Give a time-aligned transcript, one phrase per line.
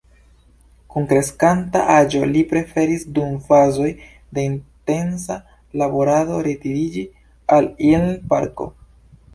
[0.93, 3.93] Kun kreskanta aĝo li preferis dum fazoj
[4.39, 5.39] de intensa
[5.85, 7.07] laborado retiriĝi
[7.59, 8.71] al Ilm-parko.